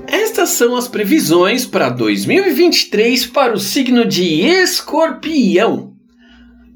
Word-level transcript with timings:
Estas 0.06 0.50
são 0.50 0.76
as 0.76 0.86
previsões 0.86 1.64
para 1.64 1.88
2023 1.88 3.24
para 3.26 3.54
o 3.54 3.58
signo 3.58 4.04
de 4.04 4.42
Escorpião. 4.42 5.94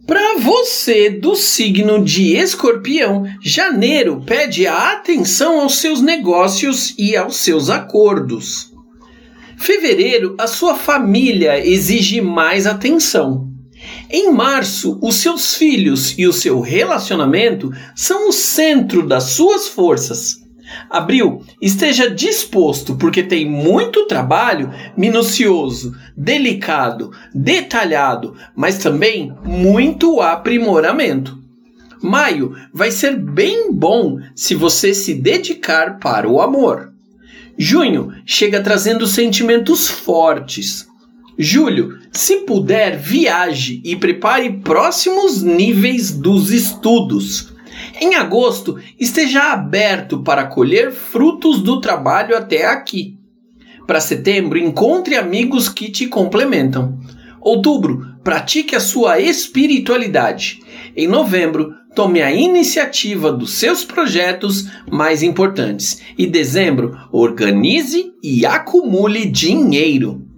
Para 0.07 0.39
você 0.39 1.11
do 1.11 1.37
signo 1.37 2.03
de 2.03 2.37
Escorpião, 2.37 3.25
janeiro 3.43 4.23
pede 4.25 4.67
a 4.67 4.93
atenção 4.93 5.61
aos 5.61 5.77
seus 5.77 6.01
negócios 6.01 6.95
e 6.97 7.15
aos 7.17 7.37
seus 7.37 7.69
acordos. 7.69 8.73
Fevereiro, 9.59 10.37
a 10.39 10.47
sua 10.47 10.75
família 10.75 11.63
exige 11.63 12.23
mais 12.23 12.67
atenção. 12.67 13.50
Em 14.13 14.33
março, 14.33 14.99
os 15.01 15.17
seus 15.17 15.55
filhos 15.55 16.19
e 16.19 16.27
o 16.27 16.33
seu 16.33 16.61
relacionamento 16.61 17.71
são 17.95 18.29
o 18.29 18.33
centro 18.33 19.07
das 19.07 19.25
suas 19.25 19.69
forças. 19.69 20.41
Abril, 20.89 21.45
esteja 21.63 22.11
disposto, 22.11 22.97
porque 22.97 23.23
tem 23.23 23.49
muito 23.49 24.07
trabalho 24.07 24.73
minucioso, 24.97 25.95
delicado, 26.17 27.13
detalhado, 27.33 28.35
mas 28.57 28.79
também 28.79 29.33
muito 29.45 30.21
aprimoramento. 30.21 31.39
Maio 32.03 32.57
vai 32.73 32.91
ser 32.91 33.17
bem 33.17 33.73
bom 33.73 34.19
se 34.35 34.57
você 34.57 34.93
se 34.93 35.15
dedicar 35.15 35.99
para 35.99 36.29
o 36.29 36.41
amor. 36.41 36.93
Junho 37.57 38.13
chega 38.25 38.61
trazendo 38.61 39.07
sentimentos 39.07 39.89
fortes. 39.89 40.90
Julho, 41.43 41.99
se 42.13 42.43
puder, 42.43 42.99
viaje 42.99 43.81
e 43.83 43.97
prepare 43.97 44.59
próximos 44.59 45.43
níveis 45.43 46.11
dos 46.11 46.51
estudos. 46.51 47.55
Em 47.99 48.15
agosto, 48.15 48.77
esteja 48.99 49.51
aberto 49.51 50.23
para 50.23 50.45
colher 50.45 50.93
frutos 50.93 51.63
do 51.63 51.81
trabalho 51.81 52.37
até 52.37 52.67
aqui. 52.67 53.17
Para 53.87 54.03
setembro, 54.03 54.59
encontre 54.59 55.17
amigos 55.17 55.71
que 55.71 55.91
te 55.91 56.07
complementam. 56.09 56.99
Outubro, 57.41 58.05
pratique 58.23 58.77
a 58.77 58.81
sua 58.81 59.19
espiritualidade. 59.19 60.61
Em 60.95 61.09
novembro, 61.09 61.73
tome 61.95 62.21
a 62.21 62.31
iniciativa 62.31 63.33
dos 63.33 63.55
seus 63.55 63.83
projetos 63.83 64.69
mais 64.93 65.23
importantes. 65.23 66.03
E 66.19 66.27
dezembro, 66.27 66.95
organize 67.11 68.13
e 68.23 68.45
acumule 68.45 69.25
dinheiro. 69.25 70.29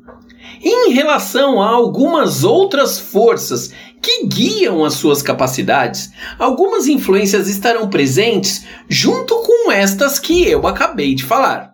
Em 0.62 0.92
relação 0.92 1.60
a 1.60 1.68
algumas 1.70 2.44
outras 2.44 2.96
forças 2.96 3.72
que 4.00 4.27
guiam 4.27 4.84
as 4.84 4.94
suas 4.94 5.20
capacidades, 5.20 6.10
algumas 6.38 6.86
influências 6.86 7.48
estarão 7.48 7.88
presentes 7.91 8.64
junto 8.88 9.34
com 9.42 9.72
estas 9.72 10.20
que 10.20 10.48
eu 10.48 10.66
acabei 10.66 11.16
de 11.16 11.24
falar. 11.24 11.72